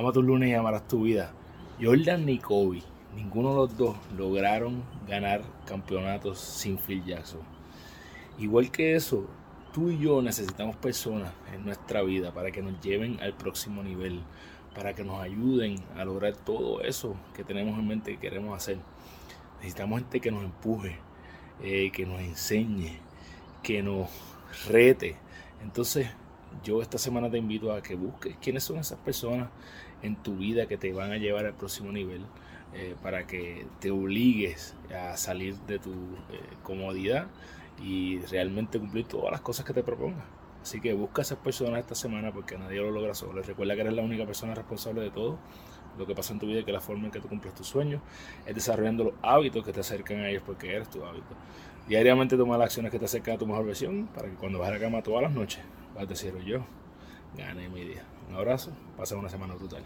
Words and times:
Ama 0.00 0.12
tu 0.12 0.22
lunes 0.22 0.48
y 0.48 0.54
amarás 0.54 0.88
tu 0.88 1.02
vida. 1.02 1.30
Jordan 1.78 2.24
ni 2.24 2.38
Kobe, 2.38 2.82
ninguno 3.14 3.50
de 3.50 3.56
los 3.56 3.76
dos 3.76 3.96
lograron 4.16 4.82
ganar 5.06 5.42
campeonatos 5.66 6.38
sin 6.38 6.78
Phil 6.78 7.04
Jackson. 7.04 7.42
Igual 8.38 8.70
que 8.70 8.94
eso, 8.94 9.26
tú 9.74 9.90
y 9.90 9.98
yo 9.98 10.22
necesitamos 10.22 10.74
personas 10.76 11.34
en 11.52 11.66
nuestra 11.66 12.00
vida 12.00 12.32
para 12.32 12.50
que 12.50 12.62
nos 12.62 12.80
lleven 12.80 13.20
al 13.20 13.34
próximo 13.34 13.82
nivel, 13.82 14.22
para 14.74 14.94
que 14.94 15.04
nos 15.04 15.20
ayuden 15.20 15.76
a 15.94 16.06
lograr 16.06 16.34
todo 16.34 16.80
eso 16.80 17.14
que 17.34 17.44
tenemos 17.44 17.78
en 17.78 17.86
mente 17.86 18.12
que 18.12 18.20
queremos 18.20 18.56
hacer. 18.56 18.78
Necesitamos 19.56 20.00
gente 20.00 20.20
que 20.20 20.30
nos 20.30 20.44
empuje, 20.44 20.96
eh, 21.62 21.90
que 21.92 22.06
nos 22.06 22.20
enseñe, 22.20 22.98
que 23.62 23.82
nos 23.82 24.08
rete. 24.66 25.16
Entonces, 25.62 26.08
yo 26.62 26.82
esta 26.82 26.98
semana 26.98 27.30
te 27.30 27.38
invito 27.38 27.72
a 27.72 27.82
que 27.82 27.94
busques 27.94 28.36
quiénes 28.40 28.64
son 28.64 28.78
esas 28.78 28.98
personas 28.98 29.48
en 30.02 30.16
tu 30.16 30.36
vida 30.36 30.66
que 30.66 30.76
te 30.76 30.92
van 30.92 31.12
a 31.12 31.16
llevar 31.16 31.46
al 31.46 31.54
próximo 31.54 31.92
nivel 31.92 32.22
eh, 32.74 32.94
para 33.02 33.26
que 33.26 33.66
te 33.80 33.90
obligues 33.90 34.76
a 34.94 35.16
salir 35.16 35.56
de 35.66 35.78
tu 35.78 35.92
eh, 35.92 36.40
comodidad 36.62 37.26
y 37.82 38.18
realmente 38.20 38.78
cumplir 38.78 39.06
todas 39.06 39.32
las 39.32 39.40
cosas 39.40 39.64
que 39.64 39.72
te 39.72 39.82
propongas. 39.82 40.24
Así 40.62 40.80
que 40.80 40.92
busca 40.92 41.22
a 41.22 41.24
esas 41.24 41.38
personas 41.38 41.80
esta 41.80 41.94
semana 41.94 42.32
porque 42.32 42.58
nadie 42.58 42.76
lo 42.78 42.90
logra 42.90 43.14
solo. 43.14 43.42
Recuerda 43.42 43.74
que 43.74 43.80
eres 43.80 43.94
la 43.94 44.02
única 44.02 44.26
persona 44.26 44.54
responsable 44.54 45.00
de 45.00 45.10
todo 45.10 45.38
lo 45.98 46.06
que 46.06 46.14
pasa 46.14 46.32
en 46.32 46.38
tu 46.38 46.46
vida 46.46 46.60
y 46.60 46.64
que 46.64 46.72
la 46.72 46.80
forma 46.80 47.06
en 47.06 47.10
que 47.10 47.20
tú 47.20 47.28
cumples 47.28 47.54
tus 47.54 47.66
sueños 47.66 48.00
es 48.46 48.54
desarrollando 48.54 49.04
los 49.04 49.14
hábitos 49.22 49.64
que 49.64 49.72
te 49.72 49.80
acercan 49.80 50.18
a 50.18 50.28
ellos 50.28 50.42
porque 50.44 50.74
eres 50.74 50.88
tu 50.88 51.04
hábito. 51.04 51.34
Diariamente 51.88 52.36
toma 52.36 52.56
las 52.56 52.66
acciones 52.66 52.92
que 52.92 52.98
te 52.98 53.04
acercan 53.04 53.34
a 53.34 53.38
tu 53.38 53.46
mejor 53.46 53.66
versión 53.66 54.08
para 54.14 54.28
que 54.28 54.34
cuando 54.34 54.58
vas 54.58 54.68
a 54.68 54.72
la 54.72 54.78
cama 54.78 55.02
todas 55.02 55.22
las 55.22 55.32
noches 55.32 55.62
vas 55.94 56.04
a 56.04 56.06
decir 56.06 56.34
yo 56.44 56.64
gané 57.36 57.68
mi 57.68 57.84
día. 57.84 58.04
Un 58.28 58.36
abrazo, 58.36 58.72
pasa 58.96 59.16
una 59.16 59.28
semana 59.28 59.54
brutal. 59.54 59.82